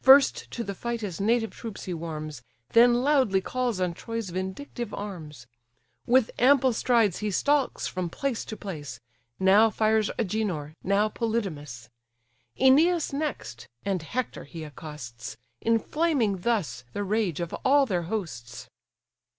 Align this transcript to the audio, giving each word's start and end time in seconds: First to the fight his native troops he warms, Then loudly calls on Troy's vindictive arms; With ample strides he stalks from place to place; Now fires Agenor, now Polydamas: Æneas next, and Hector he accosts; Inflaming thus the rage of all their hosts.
First 0.00 0.50
to 0.52 0.64
the 0.64 0.74
fight 0.74 1.02
his 1.02 1.20
native 1.20 1.50
troops 1.50 1.84
he 1.84 1.92
warms, 1.92 2.40
Then 2.70 3.02
loudly 3.02 3.42
calls 3.42 3.80
on 3.82 3.92
Troy's 3.92 4.30
vindictive 4.30 4.94
arms; 4.94 5.46
With 6.06 6.30
ample 6.38 6.72
strides 6.72 7.18
he 7.18 7.30
stalks 7.30 7.86
from 7.86 8.08
place 8.08 8.46
to 8.46 8.56
place; 8.56 8.98
Now 9.38 9.68
fires 9.68 10.10
Agenor, 10.18 10.72
now 10.82 11.10
Polydamas: 11.10 11.90
Æneas 12.58 13.12
next, 13.12 13.68
and 13.84 14.00
Hector 14.00 14.44
he 14.44 14.64
accosts; 14.64 15.36
Inflaming 15.60 16.38
thus 16.38 16.84
the 16.94 17.04
rage 17.04 17.38
of 17.40 17.52
all 17.62 17.84
their 17.84 18.04
hosts. 18.04 18.70